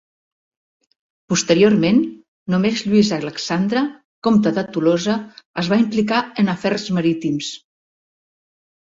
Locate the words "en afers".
6.45-6.87